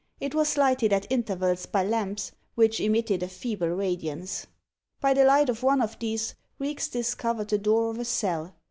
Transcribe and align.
It 0.19 0.33
was 0.33 0.57
lighted 0.57 0.91
at 0.93 1.05
intervals 1.11 1.67
by 1.67 1.83
lamps, 1.83 2.31
which 2.55 2.79
emitted 2.79 3.21
a 3.21 3.27
feeble 3.27 3.67
radiance. 3.69 4.47
By 4.99 5.13
the 5.13 5.23
light 5.25 5.47
of 5.47 5.61
one 5.61 5.79
of 5.79 5.99
these, 5.99 6.33
Reeks 6.57 6.87
discovered 6.87 7.49
the 7.49 7.59
door 7.59 7.91
of 7.91 7.99
a 7.99 8.05
cell. 8.05 8.55